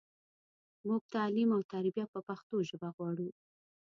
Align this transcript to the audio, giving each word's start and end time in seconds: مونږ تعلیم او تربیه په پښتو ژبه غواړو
مونږ 0.85 1.01
تعلیم 1.15 1.49
او 1.55 1.61
تربیه 1.71 2.05
په 2.13 2.19
پښتو 2.27 2.55
ژبه 2.69 2.89
غواړو 2.95 3.29